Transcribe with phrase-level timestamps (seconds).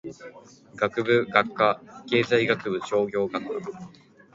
[0.77, 3.61] 学部・学科経済学部商業学科